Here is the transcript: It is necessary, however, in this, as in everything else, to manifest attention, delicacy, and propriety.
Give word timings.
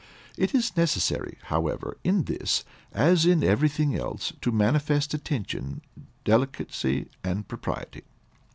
It 0.35 0.55
is 0.55 0.75
necessary, 0.75 1.37
however, 1.43 1.95
in 2.03 2.23
this, 2.23 2.65
as 2.91 3.23
in 3.27 3.43
everything 3.43 3.95
else, 3.95 4.33
to 4.41 4.51
manifest 4.51 5.13
attention, 5.13 5.81
delicacy, 6.23 7.07
and 7.23 7.47
propriety. 7.47 8.05